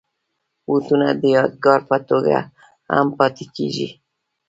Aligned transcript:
بوټونه 0.65 1.07
د 1.21 1.23
یادګار 1.37 1.79
په 1.89 1.97
توګه 2.09 2.37
هم 2.91 3.07
پاتې 3.17 3.45
کېږي. 3.55 3.87